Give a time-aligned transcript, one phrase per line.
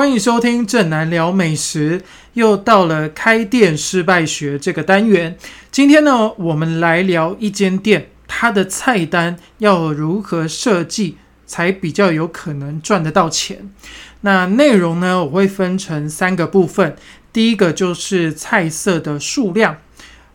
[0.00, 2.00] 欢迎收听正南聊美食，
[2.32, 5.36] 又到了开店失败学这个单元。
[5.70, 13.70] 今天呢，我们来聊一间店，它的菜单要如何设计，才比较有可能赚得到钱。
[14.22, 16.96] 那内容呢，我会分成三个部分。
[17.30, 19.76] 第一个就是菜色的数量，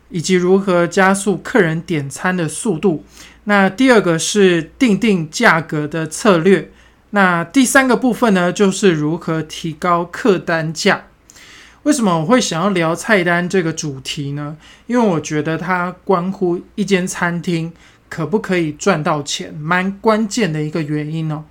[0.10, 3.04] 以及如何加速客人点餐的速度。
[3.46, 6.70] 那第二个是定定价格的策略。
[7.16, 11.06] 那第三个部分呢，就是如何提高客单价。
[11.84, 14.58] 为什么我会想要聊菜单这个主题呢？
[14.86, 17.72] 因为我觉得它关乎一间餐厅
[18.10, 21.46] 可不可以赚到钱，蛮关键的一个原因哦。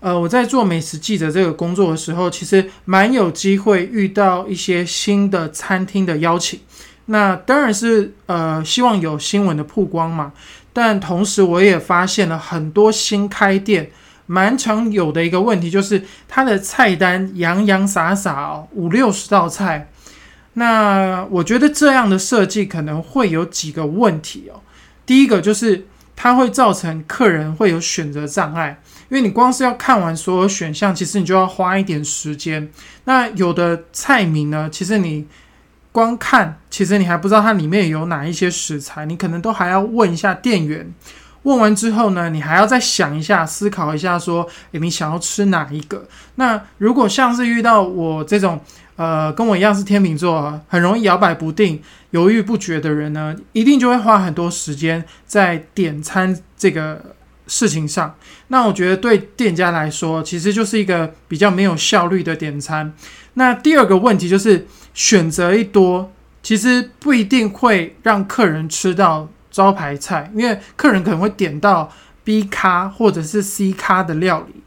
[0.00, 6.58] 呃，我在做美食记者这个工作的时候，其实蛮有机会遇到一些新的餐厅的邀请。
[7.04, 10.32] 那当然是呃，希望有新闻的曝光嘛。
[10.72, 13.92] 但同时，我也发现了很多新开店。
[14.26, 19.88] 蛮常有的一个问题就是，它的菜单洋洋洒洒哦，五六十道菜。
[20.54, 24.60] 那我觉得这样的设计可能会有几个问题哦。
[25.04, 32.68] 第一个就是它会造成客人会有选择障碍，因为你光是要看完所有选项，其实你就要花一点时间。
[33.04, 35.26] 那有的菜名呢，其实你
[35.92, 40.92] 光看，其实你还不知道它里面有哪一些食材，你可能都还要问一下店员。
[41.46, 46.04] 问完之后呢，你还要再想一下，思考一下，说，诶，你想要吃哪一个？
[46.34, 48.60] 那如果像是遇到我这种，
[48.96, 51.80] 呃，跟我一样是天秤座啊，很容易摇摆不定、
[52.10, 57.14] 犹豫不决的人呢，一定就会花很多时间在点餐这个
[57.46, 58.16] 事情上。
[58.48, 62.92] 那我觉得对店家来说，其实就是一个比较没有效率的点餐。
[63.34, 66.10] 那第二个问题就是选择一多，
[66.42, 69.28] 其实不一定会让客人吃到。
[69.56, 71.90] 招牌菜，因为客人可能会点到
[72.24, 74.62] B 咖或者是 C 咖的料理，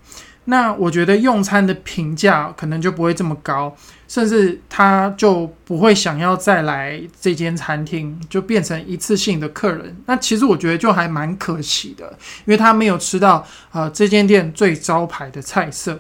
[0.46, 3.76] 那我觉得用餐的评价可能就不会这么高，
[4.08, 9.96] 甚至他就不会想要再来这间餐厅，就变成一次性的客人。
[10.08, 12.10] 那其实我觉得就还蛮可惜的，
[12.46, 16.00] 因为他没有吃到呃这间店最招牌的菜色。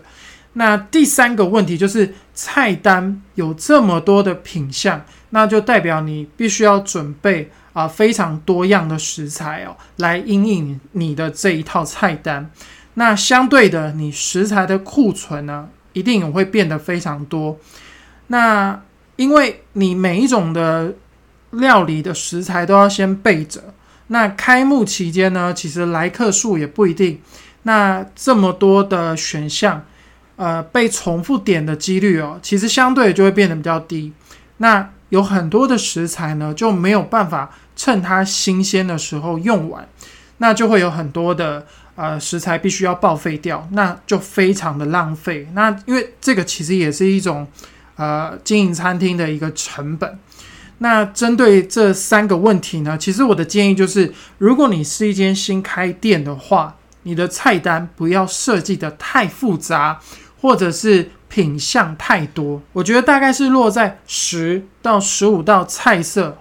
[0.53, 7.51] 那第三个问题就是菜单有这么多的品相，那就代表你必须要准备。
[7.79, 12.51] 啊，非常多样的食材哦，来应应你的这一套菜单。
[12.95, 17.57] 那相对的，你食材的库存呢，一定也会变得非常多。
[18.27, 18.81] 那
[19.15, 20.93] 因为你每一种的
[21.51, 23.73] 料理的食材都要先备着。
[24.07, 27.21] 那开幕期间呢，其实来客数也不一定。
[27.63, 29.85] 那这么多的选项，
[30.35, 34.11] 呃，被重复点的几率哦，其实相对就会变得比较低。
[34.57, 37.49] 那有很多的食材呢，就没有办法。
[37.79, 39.87] 趁它新鲜的时候用完，
[40.39, 45.47] 那就会有很多的呃食材必须要报废掉，那就非常的浪费。
[45.53, 47.47] 那因为这个其实也是一种
[47.95, 50.19] 呃经营餐厅的一个成本。
[50.79, 60.01] 那针对这三个问题呢，其实我的建议就是，如果你是一间新开店的话，你的菜单不要设计的太复杂，
[60.41, 62.61] 或者是品相太多。
[62.73, 66.37] 我觉得大概是落在十到十五道菜色。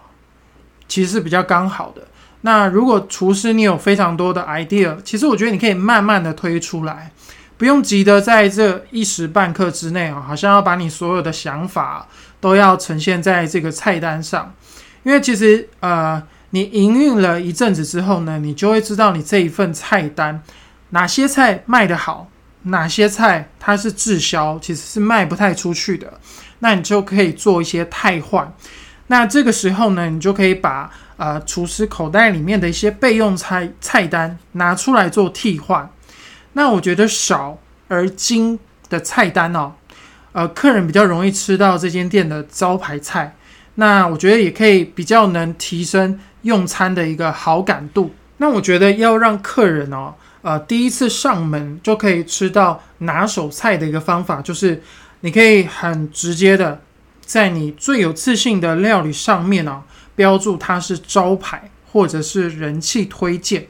[0.89, 2.03] 其实是比较刚好的。
[2.41, 7.13] 那如果厨师你有非常多的 idea，其实我觉得你可以慢慢的推出来，
[7.57, 12.07] 不用急的在这一时半刻之内啊，好像要把你所有的想法
[12.41, 14.55] 都要呈现在这个菜单上。
[15.03, 20.43] 因为其实呃，你营运了一阵子之后呢，你就会知道你这一份菜单
[20.91, 22.29] 哪些菜卖得好，
[22.63, 26.21] 哪些菜它是滞销，其实是卖不太出去的。
[26.61, 28.53] 那你就可以做一些汰换。
[29.09, 35.91] 那这个时候呢，你就可以把呃厨师口袋里面的一些备用菜菜单拿出来做替换。
[36.53, 37.59] 那我觉得少
[37.89, 38.59] 而精
[38.89, 39.73] 的菜单哦，
[40.33, 43.35] 呃，客人比较容易吃到这间店的招牌菜。
[43.77, 48.15] 那我觉得也可以比较能提升用餐的一个好感度。
[48.39, 54.83] 那我觉得要让客人哦，呃，第一次上门就可以吃到拿手菜的一个方法，就是
[55.21, 56.81] 你可以很直接的。
[57.29, 59.83] 在你最有自信的料理上面呢，
[60.17, 63.67] 标注它是招牌或者是人气推荐。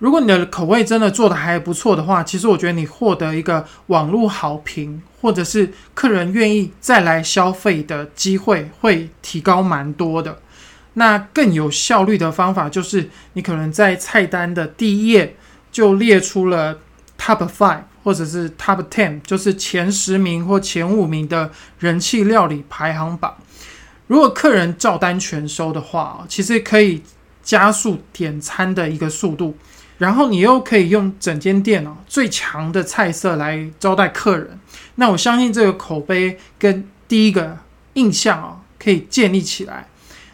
[0.00, 10.40] 如果你的口味真的做的还不错的话，其实我觉得你获得一个网络好评，或者是客人愿意再来消费的机会会提高蛮多的。
[10.94, 15.36] 那更有效率的方法就是，你可能在菜单的第一页
[15.70, 16.80] 就列出了
[17.18, 17.82] Top Five。
[18.04, 23.34] 或者是 Top Ten，就是前十名或前五名的人气料理排行榜。
[24.08, 27.02] 如果客人照单全收的话，其实可以
[27.42, 29.56] 加速点餐的一个速度。
[29.96, 34.60] 然后你又可以用整间店哦最强的菜色来招待客人，
[34.96, 37.56] 那我相信这个口碑跟第一个
[37.94, 39.88] 印象哦可以建立起来。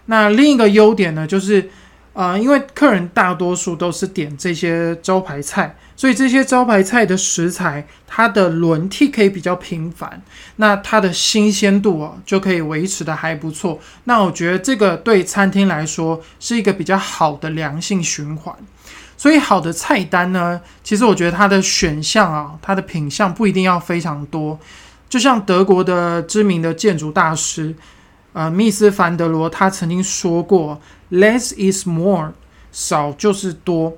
[0.07, 1.71] 那另一个优点呢，就是
[2.21, 10.21] 呃，因为客人大多数都是点这些招牌菜，所以这些招牌菜的食材它的轮替可以比较频繁，
[10.57, 13.81] 那它的新鲜度哦就可以维持的还不错。
[14.05, 18.55] 那我觉得这个对餐厅来说是一个比较好的良性循环。
[19.17, 24.59] 所以好的菜单呢，其实我觉得它的选项啊，它的品相不一定要非常多，
[25.09, 27.75] 就像德国的知名的建筑大师。
[28.33, 30.81] 呃，密斯凡德罗他曾经说过
[31.11, 32.33] ，“less is more”，
[32.71, 33.97] 少就是多。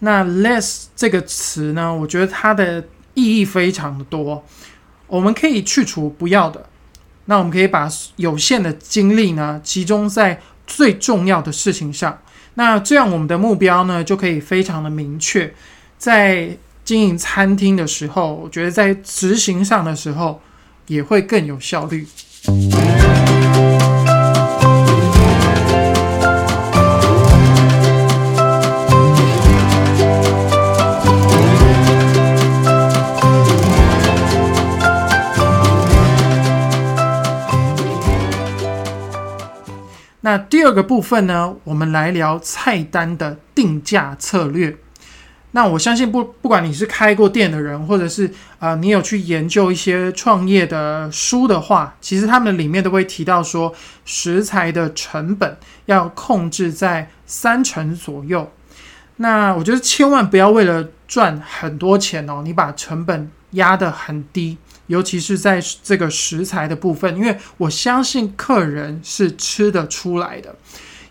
[0.00, 2.84] 那 “less” 这个词呢，我觉得它的
[3.14, 4.44] 意义非常的多。
[5.06, 6.66] 我们可以去除不要的，
[7.24, 12.18] 那我们可以把有限的精力呢，集中在最重要的事情上。
[12.54, 15.52] 那这样我们的目标呢，就可以非常的明确。
[15.98, 20.40] 在经营餐厅的时候，我觉得在执行上的时候，
[20.86, 22.06] 也会更有效率。
[40.30, 44.76] 那第二个部分呢，我们来聊菜单的定价策略。
[45.50, 53.74] 那我相信不不管你是开过店的人，或者是啊你有去研究一些创业的书的话，其实他们里面都会提到说，
[54.04, 55.56] 食材的成本
[55.86, 58.52] 要控制在三成左右。
[59.16, 64.58] 那我觉得千万不要为了赚很多钱哦，你把成本压得很低。
[64.90, 70.52] 尤其是在这个食材的部分，因为我相信客人是吃得出来的。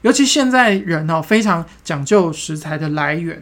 [0.02, 3.42] 尤其现在人哦非常讲究食材的来源，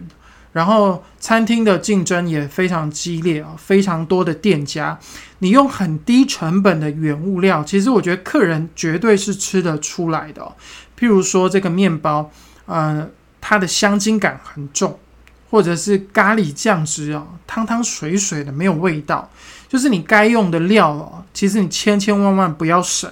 [0.54, 5.00] 然后餐厅的竞争也非常激烈啊，非常多的店家，
[5.40, 10.44] 你用很低成本的原物料，其实我觉得客人绝对是吃得出来的。
[11.00, 12.32] 譬如说这个面包，
[12.68, 13.10] 呃，
[13.42, 15.00] 它的香精感很重，
[15.50, 19.30] 或者是咖喱酱汁啊，汤汤水水的，没有味道。
[19.70, 23.12] 就是你该用的料哦，其实你千千万万不要省。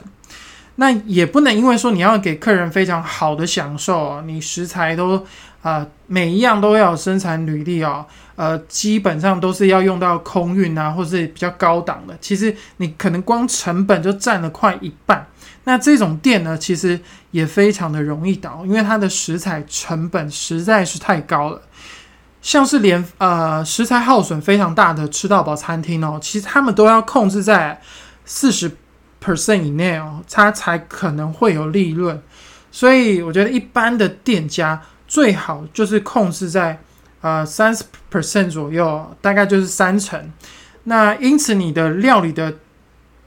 [0.78, 5.26] 那也不能因为说你要给客人非常好的享受哦，你食材都
[5.62, 8.06] 啊每一样都要生产履历哦，
[8.36, 12.18] 呃基本上都是要用到空运啊，或是比较高档的。
[12.20, 15.26] 其实你可能光成本就占了快一半。
[15.64, 17.00] 那这种店呢，其实
[17.32, 21.62] 也非常的容易倒，因为它的食材成本实在是太高了。
[22.46, 27.82] 像是连呃食材耗损非常大的吃到饱餐厅哦，其实他们都要控制在
[28.24, 28.72] 四十
[29.20, 32.22] percent 以内哦，它才可能会有利润。
[32.72, 36.80] 所以我觉得一般的店家最好就是控制在
[37.22, 40.32] 呃三十 percent 左右，大概就是三成。
[40.84, 42.54] 那因此你的料理的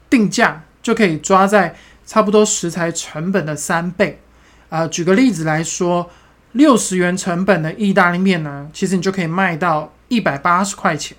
[0.09, 1.75] 定价就可以抓在
[2.05, 4.21] 差不多食材成本的三倍。
[4.69, 6.09] 啊，举个例子来说。
[6.53, 11.15] 六十元成本的意大利面呢，其实你就可以卖到一百八十块钱，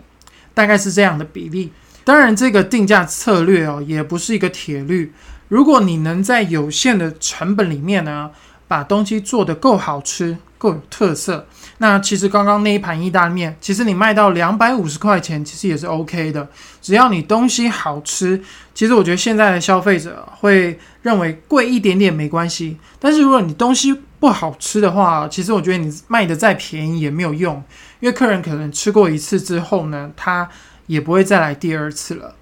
[0.53, 1.73] 大概是这样的比例。
[2.03, 5.13] 当然，这个定价策略哦，也不是一个铁律。
[5.49, 8.31] 如果你能在有限的成本里面呢，
[8.67, 11.47] 把东西做得够好吃、够有特色，
[11.79, 16.49] 那其实刚刚那一盘意大利面，其实你卖到两百五十块钱，其实也是 OK 的。
[16.81, 18.43] 只要你东西好吃，
[18.75, 22.77] 其实我觉得现在的消费者会认为贵一点点没关系。
[22.99, 27.57] 但是如果你东西不好吃的话，其实我觉得你卖的再便宜也没有用，
[28.01, 30.47] 因为客人可能吃过一次之后呢，他
[30.87, 32.35] 也不会再来第二次了。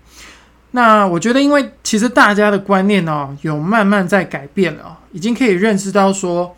[0.72, 6.56] 那我觉得，因为其实大家的观念呢，有慢慢在改变了，已经可以认识到说，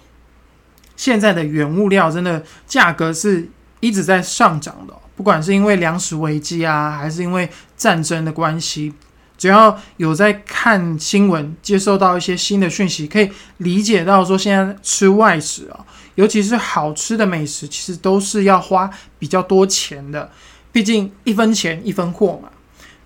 [0.97, 3.49] 现在的原物料真的价格是
[3.79, 8.95] 一直在上涨的，不管是因为粮食危机啊，还是因为战争的关系。
[9.41, 15.81] 只要有在看新闻，接受到一些新的讯息，可以理解到说，现在吃外食啊，
[16.15, 20.31] 尤其是好吃的美食，其实都是要花比较多钱的。
[20.71, 22.51] 毕竟一分钱一分货嘛。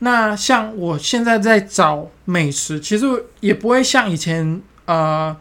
[0.00, 3.06] 那像我现在在找美食，其实
[3.38, 5.36] 也不会像以前呃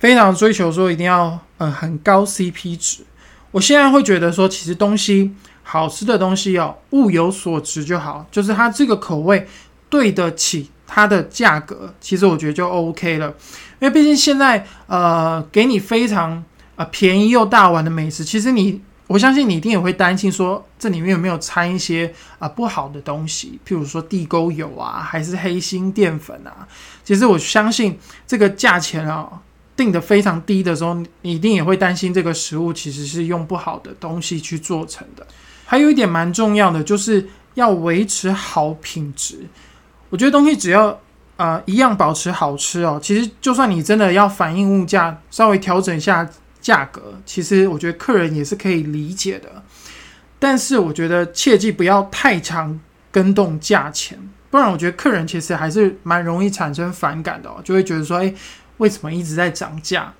[0.00, 3.04] 非常追求说一定要呃很高 CP 值。
[3.52, 5.32] 我现在会觉得说，其实东西
[5.62, 9.46] 好吃的东西哦，物有所值就好，就是它这个口味。
[9.92, 13.28] 对得起它的价格，其实我觉得就 OK 了，
[13.78, 16.42] 因为毕竟现在呃给你非常
[16.76, 26.66] 呃便宜又大碗的美食，其实你我相信你一定也会担心说这里面有没有掺一些啊不好的东西，譬如说地沟油啊，还是黑心淀粉啊。
[27.04, 29.28] 其实我相信这个价钱啊
[29.76, 35.26] 定的非常低的时候，你一定也会担心这个食物其实是用不好的东西去做成的。
[35.66, 39.40] 还有一点蛮重要的，就是要维持好品质。
[40.12, 41.00] 我觉得东西只要
[41.38, 46.28] 呃一样保持好吃哦，其实就算你真的要反映物价，稍微调整一下
[46.60, 49.50] 价格，其实我觉得客人也是可以理解的。
[50.38, 52.78] 但是我觉得切记不要太常
[53.10, 54.18] 跟动价钱，
[54.50, 58.34] 不然我觉得客人其实还是蛮容易产生反感的哦，就会觉得说，哎，
[58.76, 60.12] 为什么一直在涨价？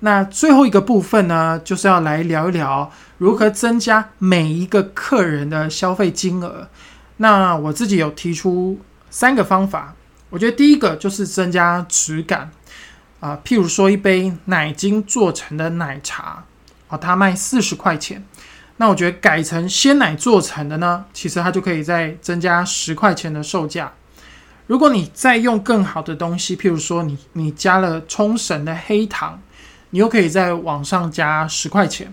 [0.00, 6.68] 那最后一个部分呢，就是要来聊一聊如何增加每一个客人的消费金额。
[7.16, 8.78] 那我自己有提出
[9.12, 9.94] 三个方法，
[10.30, 12.50] 我觉得第一个就是增加质感
[13.20, 16.42] 啊，譬如说一杯奶精做成的奶茶
[16.88, 18.24] 啊，它卖四十块钱。
[18.78, 23.92] 那我觉得改成鲜奶做成的呢，其实它就可以再增加十块钱的售价。
[24.66, 29.38] 如果你再用更好的东西，譬如说你你加了冲绳的黑糖，
[29.90, 32.12] 你又可以在往上加十块钱。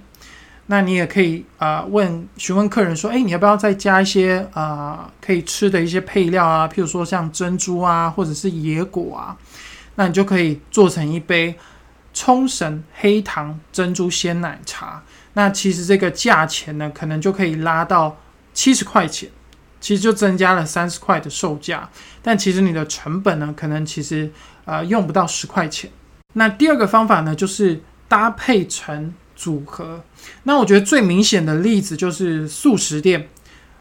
[0.71, 9.35] 那你也可以啊问询问客人说，哎，你要不要再加一些啊可以吃的一些配料啊，譬如说像珍珠啊，或者是野果啊，
[9.95, 11.55] 那你就可以做成一杯
[12.13, 15.01] 冲绳黑糖珍珠鲜奶茶。
[15.33, 18.15] 那其实这个价钱呢，可能就可以拉到
[18.53, 19.27] 七十块钱，
[19.81, 21.89] 其实就增加了三十块的售价。
[22.21, 24.31] 但其实你的成本呢，可能其实
[24.65, 25.89] 呃用不到十块钱。
[26.33, 30.03] 那第二个方法呢，就是搭配成组合。
[30.43, 33.29] 那我觉得最明显的例子就是素食店，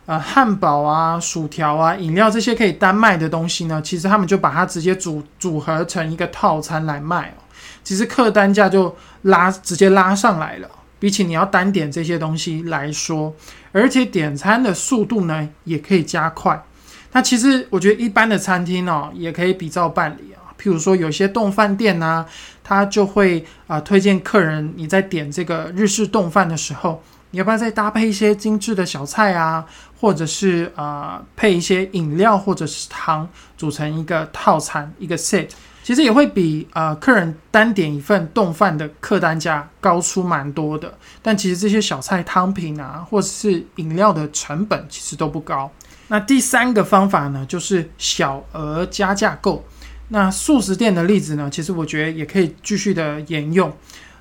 [0.06, 7.42] 呃，汉堡啊、薯条啊、饮料这些可以单卖的东西呢，其实他们就把它直接组组合成一个套餐来卖哦。
[7.82, 10.70] 其实客单价就拉直接拉上来了。
[11.00, 13.34] 比起你要单点这些东西来说，
[13.72, 16.64] 而且点餐的速度呢也可以加快。
[17.12, 20.27] 那其实我觉得一般的餐厅哦也可以比照办理。
[20.60, 22.26] 譬如说有些冻饭店呢，
[22.64, 29.64] 他就会啊推荐客人你在点这个日式冻饭的时候，你要不要再搭配一些精致的小菜啊，
[30.00, 35.48] 或者是啊配一些饮料或者是汤，组成一个套餐一个 set。
[35.84, 45.70] 其实也会比呃客人单点一份冻饭的客单价高出蛮多的，但其实这些小菜汤品啊，或者是饮料的成本其实都不高。
[46.08, 49.64] 那第三个方法呢，就是小额加价购。
[50.08, 53.72] 那素食店的例子呢，其实我觉得也可以继续的沿用。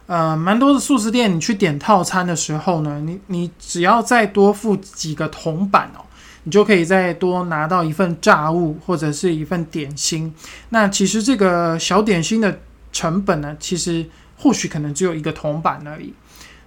[0.05, 6.01] 呃，蛮多的素食店，你去点套餐的时候呢，你你只要再多付几个铜板哦。
[6.43, 10.33] 你就可以再多拿到一份炸物或者是一份点心。
[10.69, 12.61] 那其实这个小点心的
[12.93, 14.05] 成本呢，其实
[14.37, 16.13] 或许可能只有一个铜板而已。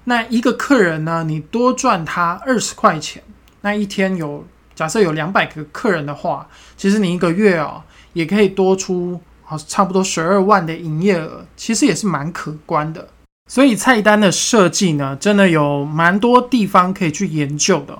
[0.05, 3.23] 那一个客人呢，你多赚他二十块钱，
[3.63, 6.47] 那一天有假设有两百个客人的话，
[6.77, 13.09] 其实你一个月哦，也可以多出啊差不多十二万的营业额，其实也是蛮可观的。
[13.49, 17.99] 所以菜单的设计呢，真的有蛮多地方可以去研究的。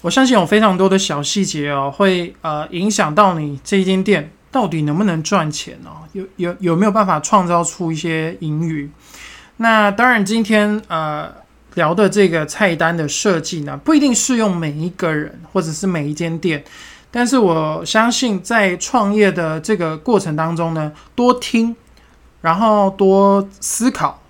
[0.00, 8.88] 我相信有非常多的小细节哦，会呃影响到你这一间店到底能不能赚钱哦，有有有没有办法创造出一些盈余？
[9.58, 11.30] 那当然，今天呃
[11.74, 16.62] 聊的这个菜单的设计呢，不一定适用每一个人或者是每一间店，
[17.16, 21.74] 但是我相信在创业的这个过程当中呢，多听，
[22.42, 24.20] 然后多思考，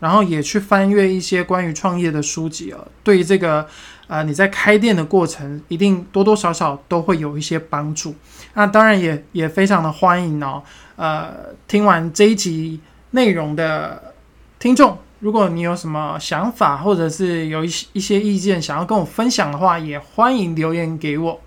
[0.00, 3.68] 然后也去翻阅一些关于创业的书籍哦，对于这个。
[4.08, 8.14] 啊，你在开店的过程一定多多少少都会有一些帮助。
[8.52, 10.62] 那当然也也非常的欢迎哦。
[10.96, 11.32] 呃，
[11.66, 12.78] 听完这一集
[13.12, 14.12] 内容的
[14.58, 21.40] 听众，如果你有什么想法或者是有一些一些意见想要跟我分享的话，也欢迎留言给我。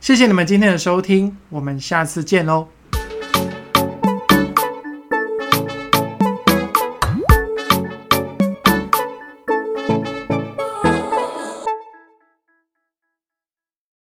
[0.00, 2.75] 谢谢你们今天的收听，我们下次见喽。